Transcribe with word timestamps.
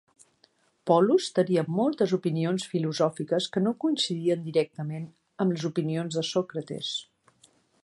Polus 0.91 1.27
tenia 1.39 1.63
moltes 1.79 2.13
opinions 2.17 2.65
filosòfiques 2.71 3.49
que 3.57 3.63
no 3.67 3.75
coincidien 3.85 4.43
directament 4.49 5.07
amb 5.45 5.57
les 5.57 5.69
opinions 5.73 6.19
de 6.21 6.27
Sòcrates. 6.33 6.91